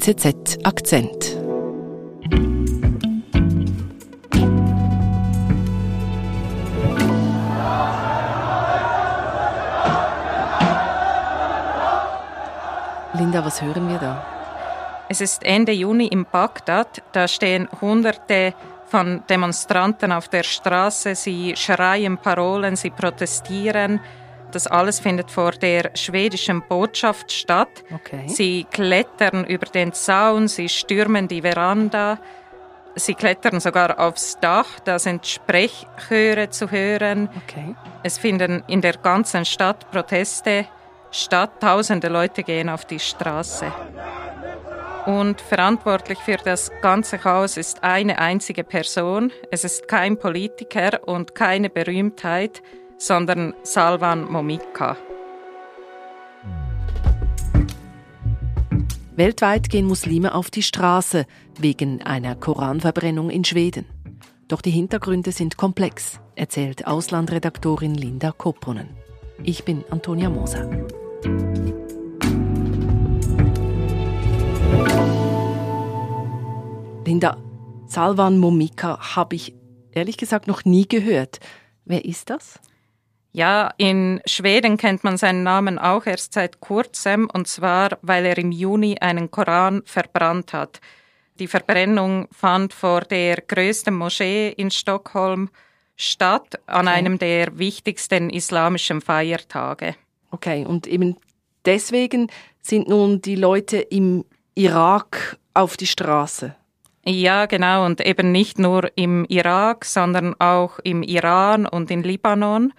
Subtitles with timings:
[0.00, 1.36] NZZ Akzent.
[13.12, 14.24] Linda, was hören wir da?
[15.10, 17.02] Es ist Ende Juni in Bagdad.
[17.12, 18.54] Da stehen Hunderte
[18.86, 21.14] von Demonstranten auf der Straße.
[21.14, 24.00] Sie schreien Parolen, sie protestieren.
[24.50, 27.84] Das alles findet vor der schwedischen Botschaft statt.
[27.94, 28.24] Okay.
[28.26, 32.18] Sie klettern über den Zaun, sie stürmen die Veranda,
[32.94, 37.28] sie klettern sogar aufs Dach, da sind Sprechchöre zu hören.
[37.44, 37.74] Okay.
[38.02, 40.66] Es finden in der ganzen Stadt Proteste
[41.10, 43.72] statt, tausende Leute gehen auf die Straße.
[45.06, 49.32] Und verantwortlich für das ganze Chaos ist eine einzige Person.
[49.50, 52.62] Es ist kein Politiker und keine Berühmtheit,
[53.00, 54.96] sondern Salvan Momika.
[59.16, 61.24] Weltweit gehen Muslime auf die Straße
[61.58, 63.86] wegen einer Koranverbrennung in Schweden.
[64.48, 68.90] Doch die Hintergründe sind komplex, erzählt Auslandredaktorin Linda Kopponen.
[69.42, 70.70] Ich bin Antonia Moser.
[77.06, 77.38] Linda,
[77.86, 79.54] Salvan Momika habe ich
[79.92, 81.40] ehrlich gesagt noch nie gehört.
[81.86, 82.60] Wer ist das?
[83.32, 88.36] Ja, in Schweden kennt man seinen Namen auch erst seit kurzem, und zwar, weil er
[88.38, 90.80] im Juni einen Koran verbrannt hat.
[91.38, 95.48] Die Verbrennung fand vor der größten Moschee in Stockholm
[95.96, 96.96] statt, an Okay.
[96.96, 99.94] einem der wichtigsten islamischen Feiertage.
[100.32, 101.16] Okay, und eben
[101.64, 102.30] deswegen
[102.62, 106.54] sind nun die Leute im Irak auf die Straße.
[107.04, 112.72] Ja, genau, und eben nicht nur im Irak, sondern auch im Iran und in Libanon.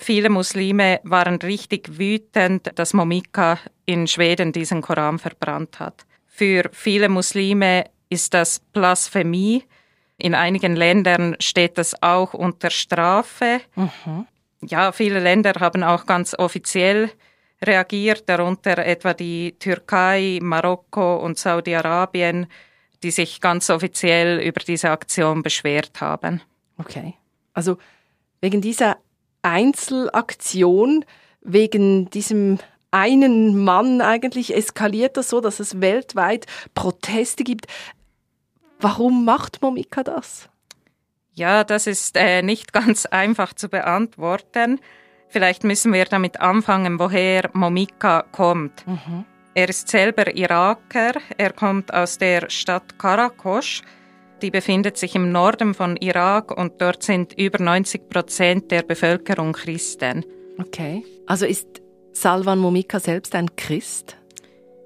[0.00, 6.06] Viele Muslime waren richtig wütend, dass Momika in Schweden diesen Koran verbrannt hat.
[6.26, 9.64] Für viele Muslime ist das Blasphemie.
[10.16, 13.60] In einigen Ländern steht das auch unter Strafe.
[14.62, 17.10] Ja, viele Länder haben auch ganz offiziell
[17.60, 22.46] reagiert, darunter etwa die Türkei, Marokko und Saudi-Arabien,
[23.02, 26.40] die sich ganz offiziell über diese Aktion beschwert haben.
[26.78, 27.14] Okay.
[27.52, 27.78] Also
[28.40, 28.98] wegen dieser
[29.42, 31.04] Einzelaktion,
[31.40, 32.58] wegen diesem
[32.90, 37.66] einen Mann eigentlich eskaliert das so, dass es weltweit Proteste gibt.
[38.80, 40.48] Warum macht Momika das?
[41.34, 44.80] Ja, das ist äh, nicht ganz einfach zu beantworten.
[45.28, 48.84] Vielleicht müssen wir damit anfangen, woher Momika kommt.
[49.54, 51.12] Er ist selber Iraker.
[51.36, 53.82] Er kommt aus der Stadt Karakosch.
[54.42, 59.52] Die befindet sich im Norden von Irak und dort sind über 90 Prozent der Bevölkerung
[59.52, 60.24] Christen.
[60.58, 61.04] Okay.
[61.26, 61.66] Also ist
[62.12, 64.16] Salvan Momika selbst ein Christ?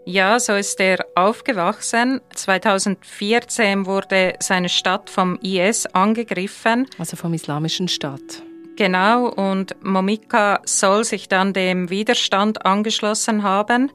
[0.05, 2.21] Ja, so ist er aufgewachsen.
[2.35, 6.89] 2014 wurde seine Stadt vom IS angegriffen.
[6.99, 8.43] Also vom Islamischen Staat.
[8.77, 13.93] Genau, und Momika soll sich dann dem Widerstand angeschlossen haben.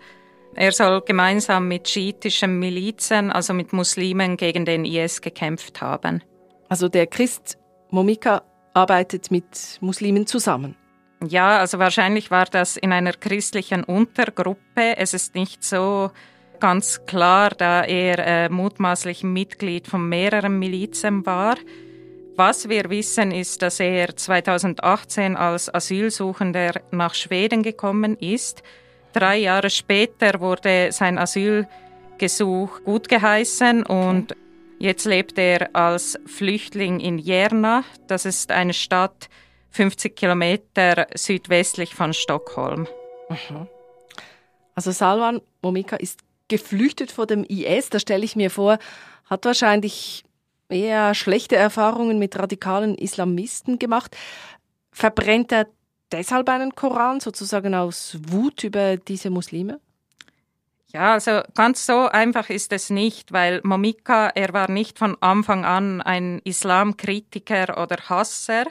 [0.60, 6.24] Er soll gemeinsam mit schiitischen Milizen, also mit Muslimen, gegen den IS gekämpft haben.
[6.68, 7.60] Also der Christ
[7.92, 8.42] Momika
[8.74, 10.76] arbeitet mit Muslimen zusammen.
[11.24, 14.98] Ja, also wahrscheinlich war das in einer christlichen Untergruppe.
[14.98, 16.10] Es ist nicht so
[16.60, 21.56] ganz klar, da er äh, mutmaßlich Mitglied von mehreren Milizen war.
[22.36, 28.64] Was wir wissen, ist, dass er 2018 als Asylsuchender nach Schweden gekommen ist.
[29.18, 34.36] Drei Jahre später wurde sein Asylgesuch gutgeheißen und
[34.78, 37.84] jetzt lebt er als Flüchtling in Järna.
[38.06, 39.28] Das ist eine Stadt
[39.72, 42.88] 50 Kilometer südwestlich von Stockholm.
[44.76, 48.78] Also Salvan Momika ist geflüchtet vor dem IS, da stelle ich mir vor,
[49.26, 50.26] hat wahrscheinlich
[50.70, 54.16] eher schlechte Erfahrungen mit radikalen Islamisten gemacht.
[54.92, 55.66] Verbrennt er
[56.12, 59.80] deshalb einen Koran sozusagen aus Wut über diese Muslime?
[60.94, 65.66] Ja, also ganz so einfach ist es nicht, weil Momika, er war nicht von Anfang
[65.66, 68.66] an ein Islamkritiker oder Hasser.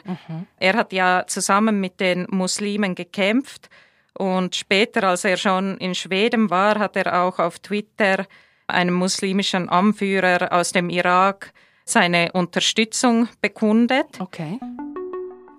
[0.58, 3.68] Er hat ja zusammen mit den Muslimen gekämpft
[4.14, 8.26] und später, als er schon in Schweden war, hat er auch auf Twitter
[8.66, 11.52] einem muslimischen Anführer aus dem Irak
[11.84, 14.06] seine Unterstützung bekundet.
[14.18, 14.58] Okay.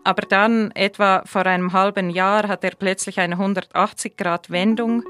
[0.08, 5.04] Aber dann, etwa vor einem halben Jahr, hat er plötzlich eine 180-Grad-Wendung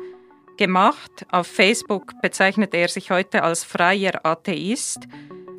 [0.58, 1.24] gemacht.
[1.30, 5.08] Auf Facebook bezeichnet er sich heute als freier Atheist.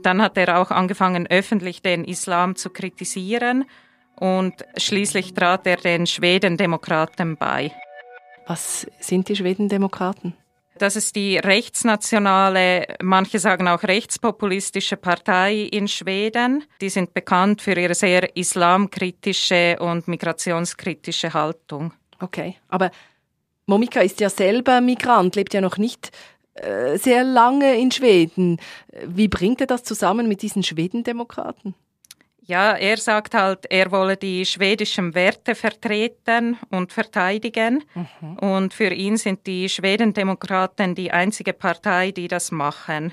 [0.03, 3.65] Dann hat er auch angefangen, öffentlich den Islam zu kritisieren
[4.17, 7.71] und schließlich trat er den Schwedendemokraten bei.
[8.49, 10.35] Was sind die Schwedendemokraten?
[10.79, 16.65] Das ist die rechtsnationale, manche sagen auch rechtspopulistische Partei in Schweden.
[16.81, 21.93] Die sind bekannt für ihre sehr islamkritische und migrationskritische Haltung.
[22.21, 22.91] Okay, aber
[23.67, 26.11] Momika ist ja selber Migrant, lebt ja noch nicht
[26.55, 28.59] äh, sehr lange in Schweden.
[29.05, 31.75] Wie bringt er das zusammen mit diesen Schwedendemokraten?
[32.49, 37.85] Ja, er sagt halt, er wolle die schwedischen Werte vertreten und verteidigen.
[37.95, 38.39] Mhm.
[38.39, 43.13] Und für ihn sind die Schwedendemokraten die einzige Partei, die das machen.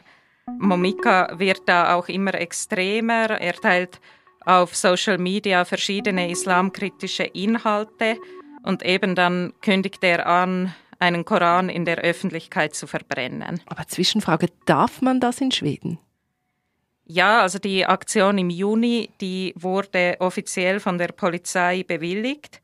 [0.58, 3.32] Momika wird da auch immer extremer.
[3.32, 4.00] Er teilt
[4.46, 8.18] auf Social Media verschiedene islamkritische Inhalte
[8.64, 13.60] und eben dann kündigt er an, einen Koran in der Öffentlichkeit zu verbrennen.
[13.66, 16.00] Aber Zwischenfrage, darf man das in Schweden?
[17.06, 22.62] Ja, also die Aktion im Juni, die wurde offiziell von der Polizei bewilligt.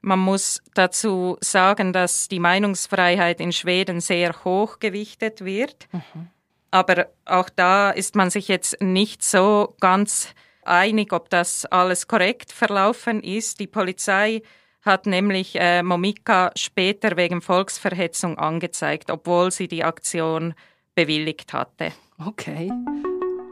[0.00, 5.88] Man muss dazu sagen, dass die Meinungsfreiheit in Schweden sehr hoch gewichtet wird.
[5.92, 6.28] Mhm.
[6.70, 12.52] Aber auch da ist man sich jetzt nicht so ganz einig, ob das alles korrekt
[12.52, 13.58] verlaufen ist.
[13.58, 14.42] Die Polizei
[14.82, 20.54] hat nämlich äh, Momika später wegen Volksverhetzung angezeigt, obwohl sie die Aktion
[20.94, 21.92] bewilligt hatte.
[22.24, 22.70] Okay.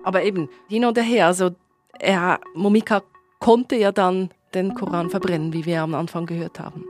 [0.07, 1.51] Aber eben, hin oder her, also
[1.99, 3.03] er, Momika
[3.41, 6.85] konnte ja dann den Koran verbrennen, wie wir am Anfang gehört haben.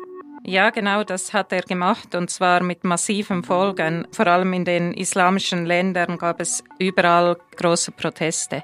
[0.45, 4.07] Ja, genau, das hat er gemacht und zwar mit massiven Folgen.
[4.13, 8.63] Vor allem in den islamischen Ländern gab es überall große Proteste.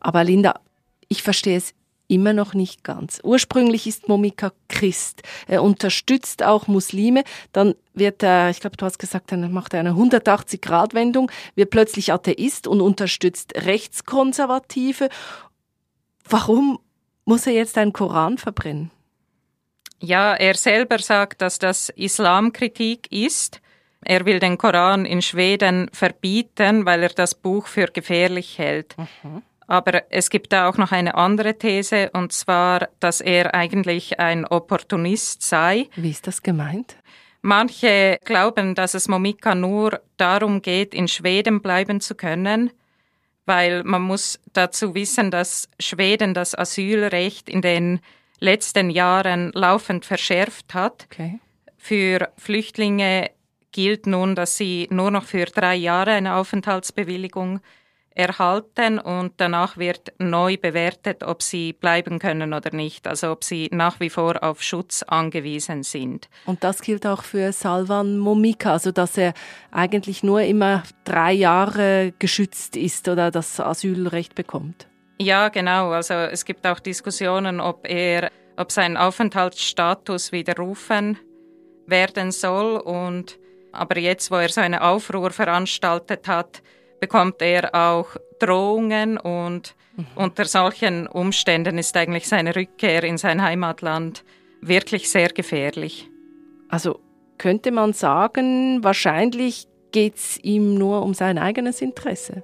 [0.00, 0.58] Aber Linda,
[1.06, 1.72] ich verstehe es
[2.08, 3.20] immer noch nicht ganz.
[3.22, 5.22] Ursprünglich ist Momika Christ.
[5.46, 7.22] Er unterstützt auch Muslime.
[7.52, 12.12] Dann wird er, ich glaube, du hast gesagt, dann macht er eine 180-Grad-Wendung, wird plötzlich
[12.12, 15.08] Atheist und unterstützt Rechtskonservative.
[16.28, 16.78] Warum
[17.24, 18.90] muss er jetzt einen Koran verbrennen?
[20.00, 23.60] Ja, er selber sagt, dass das Islamkritik ist.
[24.00, 28.96] Er will den Koran in Schweden verbieten, weil er das Buch für gefährlich hält.
[28.96, 29.42] Mhm.
[29.68, 34.46] Aber es gibt da auch noch eine andere These, und zwar, dass er eigentlich ein
[34.46, 35.88] Opportunist sei.
[35.94, 36.96] Wie ist das gemeint?
[37.42, 42.70] Manche glauben, dass es Momika nur darum geht, in Schweden bleiben zu können,
[43.44, 48.00] weil man muss dazu wissen, dass Schweden das Asylrecht in den
[48.40, 51.06] letzten Jahren laufend verschärft hat.
[51.12, 51.40] Okay.
[51.76, 53.30] Für Flüchtlinge
[53.70, 57.60] gilt nun, dass sie nur noch für drei Jahre eine Aufenthaltsbewilligung
[58.18, 63.68] erhalten und danach wird neu bewertet, ob sie bleiben können oder nicht, also ob sie
[63.70, 66.28] nach wie vor auf Schutz angewiesen sind.
[66.44, 69.34] Und das gilt auch für Salvan Momika, also dass er
[69.70, 74.88] eigentlich nur immer drei Jahre geschützt ist oder das Asylrecht bekommt.
[75.20, 75.90] Ja, genau.
[75.90, 81.18] Also es gibt auch Diskussionen, ob er, ob sein Aufenthaltsstatus widerrufen
[81.86, 83.38] werden soll und
[83.70, 86.62] aber jetzt, wo er so eine Aufruhr veranstaltet hat,
[87.00, 90.06] bekommt er auch Drohungen und mhm.
[90.14, 94.24] unter solchen Umständen ist eigentlich seine Rückkehr in sein Heimatland
[94.60, 96.08] wirklich sehr gefährlich.
[96.68, 97.00] Also
[97.38, 102.42] könnte man sagen, wahrscheinlich geht es ihm nur um sein eigenes Interesse.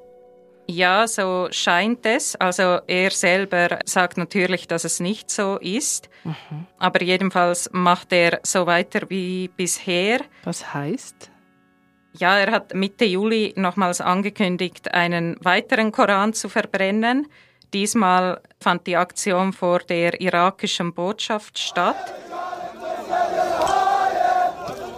[0.67, 2.37] Ja, so scheint es.
[2.37, 6.09] Also er selber sagt natürlich, dass es nicht so ist.
[6.25, 6.67] Mhm.
[6.79, 10.21] Aber jedenfalls macht er so weiter wie bisher.
[10.45, 11.31] Was heißt?
[12.17, 17.27] Ja, er hat Mitte Juli nochmals angekündigt, einen weiteren Koran zu verbrennen.
[17.73, 22.15] Diesmal fand die Aktion vor der irakischen Botschaft statt.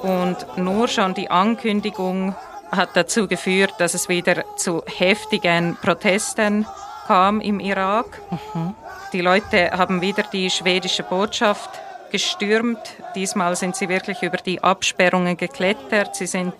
[0.02, 2.34] Und nur schon die Ankündigung
[2.70, 6.66] hat dazu geführt, dass es wieder zu heftigen Protesten
[7.06, 8.20] kam im Irak.
[8.30, 8.74] Mhm.
[9.12, 11.70] Die Leute haben wieder die schwedische Botschaft
[12.10, 12.78] gestürmt.
[13.14, 16.14] Diesmal sind sie wirklich über die Absperrungen geklettert.
[16.14, 16.54] Sie sind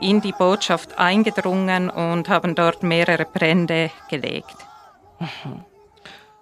[0.00, 4.56] in die Botschaft eingedrungen und haben dort mehrere Brände gelegt.
[5.18, 5.64] Mhm.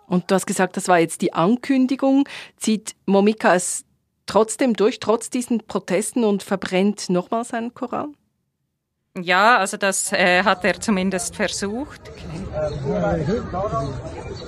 [0.07, 2.29] Und du hast gesagt, das war jetzt die Ankündigung.
[2.57, 3.85] Zieht Momika es
[4.27, 8.15] trotzdem durch, trotz diesen Protesten und verbrennt nochmal seinen Koran?
[9.21, 12.01] Ja, also das äh, hat er zumindest versucht.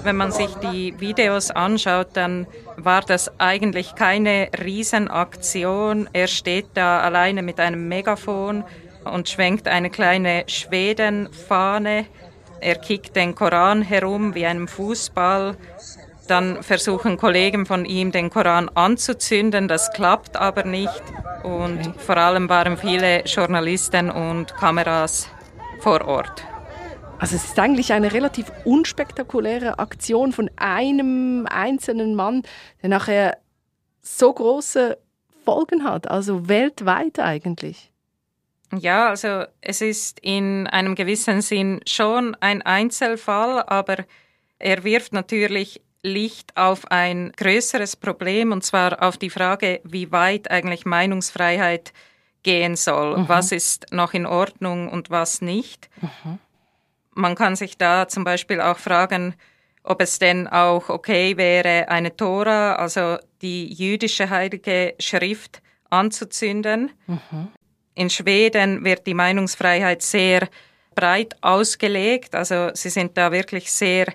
[0.03, 6.09] Wenn man sich die Videos anschaut, dann war das eigentlich keine Riesenaktion.
[6.13, 8.65] Er steht da alleine mit einem Megafon
[9.13, 12.07] und schwenkt eine kleine Schwedenfahne.
[12.61, 15.57] Er kickt den Koran herum wie einem Fußball.
[16.29, 19.69] Dann versuchen Kollegen von ihm, den Koran anzuzünden.
[19.69, 21.03] Das klappt aber nicht.
[21.45, 25.29] Und vor allem waren viele Journalisten und Kameras
[25.81, 26.45] vor Ort.
[27.19, 32.43] Also es ist eigentlich eine relativ unspektakuläre Aktion von einem einzelnen Mann,
[32.83, 33.39] der nachher
[34.03, 34.99] so große
[35.45, 37.93] Folgen hat, also weltweit eigentlich.
[38.79, 43.99] Ja, also es ist in einem gewissen Sinn schon ein Einzelfall, aber
[44.59, 50.51] er wirft natürlich Licht auf ein größeres Problem, und zwar auf die Frage, wie weit
[50.51, 51.93] eigentlich Meinungsfreiheit
[52.43, 53.19] gehen soll.
[53.19, 53.29] Mhm.
[53.29, 55.91] Was ist noch in Ordnung und was nicht.
[56.01, 56.39] Mhm.
[57.13, 59.35] Man kann sich da zum Beispiel auch fragen,
[59.83, 66.93] ob es denn auch okay wäre, eine Tora, also die jüdische heilige Schrift, anzuzünden.
[67.07, 67.49] Mhm.
[67.97, 70.49] In Schweden wird die Meinungsfreiheit sehr
[70.95, 74.07] breit ausgelegt, also sie sind da wirklich sehr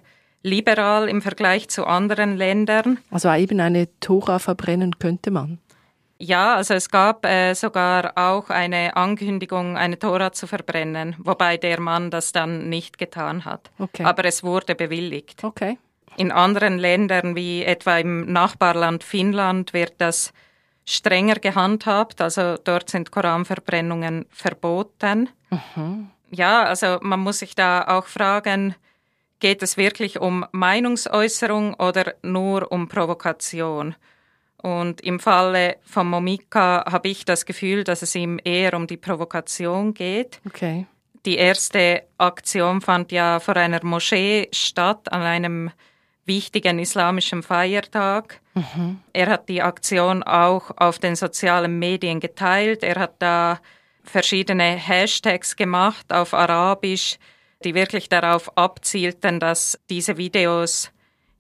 [0.44, 3.00] liberal im Vergleich zu anderen Ländern.
[3.10, 5.60] Also eben eine Tora verbrennen könnte man.
[6.20, 11.80] Ja, also es gab äh, sogar auch eine Ankündigung, eine Tora zu verbrennen, wobei der
[11.80, 13.72] Mann das dann nicht getan hat.
[13.80, 14.04] Okay.
[14.04, 15.44] Aber es wurde bewilligt.
[15.44, 15.80] Okay.
[16.18, 20.32] In anderen Ländern, wie etwa im Nachbarland Finnland, wird das
[20.92, 22.22] strenger gehandhabt.
[22.22, 25.30] Also dort sind Koranverbrennungen verboten.
[25.50, 26.10] Mhm.
[26.30, 28.76] Ja, also man muss sich da auch fragen,
[29.40, 33.96] geht es wirklich um Meinungsäußerung oder nur um Provokation?
[34.58, 38.98] Und im Falle von Momika habe ich das Gefühl, dass es ihm eher um die
[38.98, 40.40] Provokation geht.
[40.46, 40.86] Okay.
[41.26, 45.72] Die erste Aktion fand ja vor einer Moschee statt an einem
[46.26, 48.42] wichtigen islamischen Feiertag.
[48.54, 49.00] Mhm.
[49.14, 52.84] Er hat die Aktion auch auf den sozialen Medien geteilt.
[52.84, 53.60] Er hat da
[54.04, 57.18] verschiedene Hashtags gemacht auf Arabisch,
[57.64, 60.92] die wirklich darauf abzielten, dass diese Videos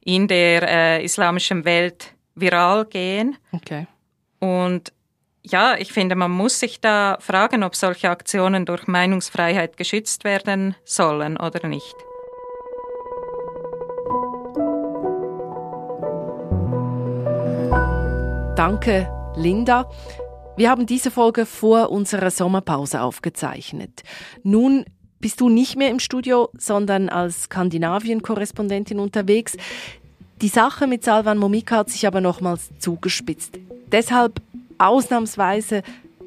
[0.03, 3.37] in der äh, islamischen Welt viral gehen.
[3.51, 3.87] Okay.
[4.39, 4.91] Und
[5.43, 10.75] ja, ich finde, man muss sich da fragen, ob solche Aktionen durch Meinungsfreiheit geschützt werden
[10.85, 11.95] sollen oder nicht.
[18.61, 19.89] Danke, Linda.
[20.55, 24.03] Wir haben diese Folge vor unserer Sommerpause aufgezeichnet.
[24.43, 24.85] Nun
[25.19, 29.57] bist du nicht mehr im Studio, sondern als Skandinavien-Korrespondentin unterwegs.
[30.43, 33.57] Die Sache mit Salvan Momika hat sich aber nochmals zugespitzt.
[33.91, 34.39] Deshalb
[34.77, 35.81] ausnahmsweise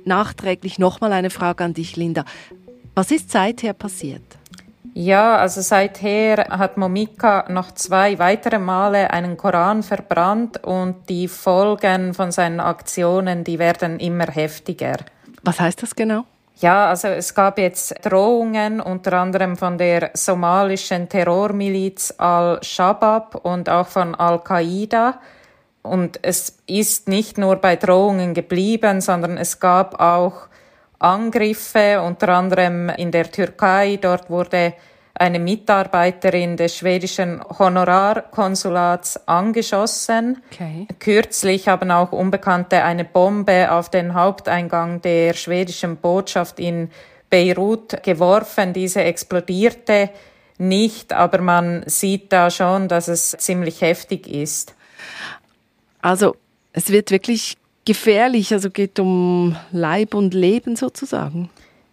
[0.04, 2.24] nachträglich nochmal eine Frage an dich, Linda.
[2.96, 4.24] Was ist seither passiert?
[4.92, 12.14] Ja, also seither hat Momika noch zwei weitere Male einen Koran verbrannt und die Folgen
[12.14, 14.96] von seinen Aktionen, die werden immer heftiger.
[15.42, 16.24] Was heißt das genau?
[16.56, 23.88] Ja, also es gab jetzt Drohungen unter anderem von der somalischen Terrormiliz Al-Shabaab und auch
[23.88, 25.20] von Al-Qaida.
[25.82, 30.46] Und es ist nicht nur bei Drohungen geblieben, sondern es gab auch
[31.04, 33.99] Angriffe, unter anderem in der Türkei.
[34.00, 34.75] Dort wurde
[35.14, 40.42] eine Mitarbeiterin des schwedischen Honorarkonsulats angeschossen.
[40.52, 40.88] Okay.
[40.99, 46.90] Kürzlich haben auch Unbekannte eine Bombe auf den Haupteingang der schwedischen Botschaft in
[47.30, 48.73] Beirut geworfen.
[48.73, 50.11] Diese explodierte
[50.58, 54.75] nicht, aber man sieht da schon, dass es ziemlich heftig ist.
[56.00, 56.37] Also
[56.73, 61.50] es wird wirklich gefährlich, also geht um Leib und Leben sozusagen.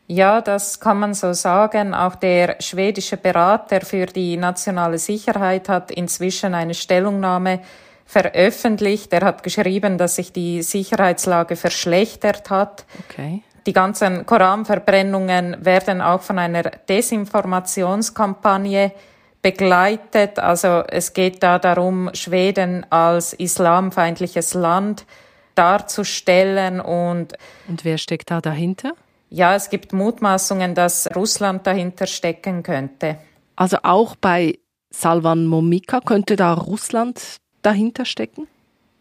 [0.08, 1.94] Ja, das kann man so sagen.
[1.94, 7.62] Auch der schwedische Berater für die nationale Sicherheit hat inzwischen eine Stellungnahme
[8.06, 9.14] veröffentlicht.
[9.14, 12.86] Er hat geschrieben, dass sich die Sicherheitslage verschlechtert hat.
[13.08, 13.42] Okay.
[13.66, 18.92] Die ganzen Koranverbrennungen werden auch von einer Desinformationskampagne
[19.42, 20.40] begleitet.
[20.40, 25.06] Also es geht da darum, Schweden als islamfeindliches Land
[25.56, 27.34] darzustellen und
[27.68, 28.94] Und wer steckt da dahinter?
[29.30, 33.18] Ja, es gibt Mutmaßungen, dass Russland dahinter stecken könnte.
[33.56, 38.48] Also auch bei Salvan Momika könnte da Russland dahinter stecken?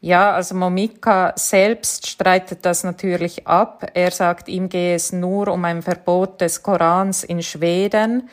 [0.00, 3.90] Ja, also Momika selbst streitet das natürlich ab.
[3.92, 8.28] Er sagt, ihm gehe es nur um ein Verbot des Korans in Schweden.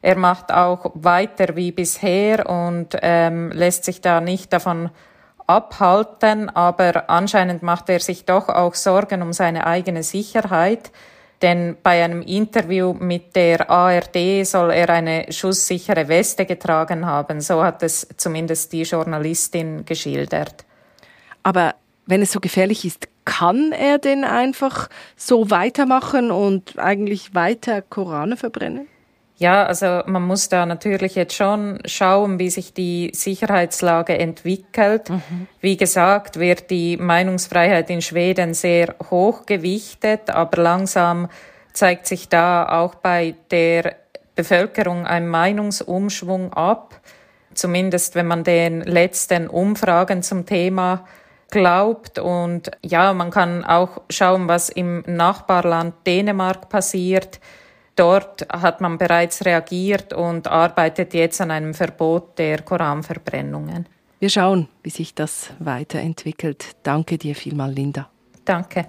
[0.00, 4.88] Er macht auch weiter wie bisher und ähm, lässt sich da nicht davon
[5.50, 10.92] abhalten, aber anscheinend macht er sich doch auch Sorgen um seine eigene Sicherheit.
[11.42, 17.40] Denn bei einem Interview mit der ARD soll er eine schusssichere Weste getragen haben.
[17.40, 20.64] So hat es zumindest die Journalistin geschildert.
[21.42, 21.74] Aber
[22.06, 28.36] wenn es so gefährlich ist, kann er denn einfach so weitermachen und eigentlich weiter Korane
[28.36, 28.89] verbrennen?
[29.40, 35.08] Ja, also man muss da natürlich jetzt schon schauen, wie sich die Sicherheitslage entwickelt.
[35.08, 35.46] Mhm.
[35.62, 41.30] Wie gesagt, wird die Meinungsfreiheit in Schweden sehr hoch gewichtet, aber langsam
[41.72, 43.96] zeigt sich da auch bei der
[44.36, 47.00] Bevölkerung ein Meinungsumschwung ab.
[47.54, 51.06] Zumindest wenn man den letzten Umfragen zum Thema
[51.50, 52.18] glaubt.
[52.18, 57.40] Und ja, man kann auch schauen, was im Nachbarland Dänemark passiert.
[58.00, 63.86] Dort hat man bereits reagiert und arbeitet jetzt an einem Verbot der Koranverbrennungen.
[64.18, 66.76] Wir schauen, wie sich das weiterentwickelt.
[66.82, 68.08] Danke dir vielmal, Linda.
[68.46, 68.86] Danke.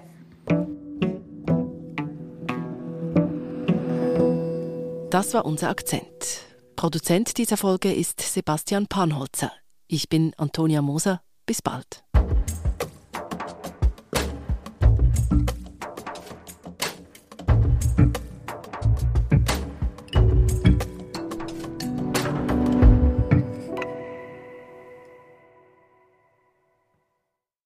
[5.10, 6.46] Das war unser Akzent.
[6.74, 9.52] Produzent dieser Folge ist Sebastian Panholzer.
[9.88, 11.20] Ich bin Antonia Moser.
[11.44, 12.02] Bis bald.